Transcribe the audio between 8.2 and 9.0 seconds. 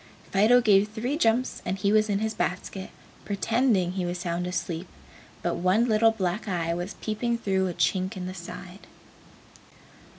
the side.